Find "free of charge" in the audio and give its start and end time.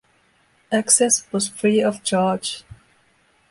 1.47-2.63